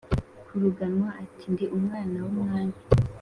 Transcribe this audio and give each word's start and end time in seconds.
Karunganwa 0.47 1.07
ati: 1.23 1.45
“Ndi 1.53 1.65
umwana 1.77 2.15
w’umwami 2.25 2.77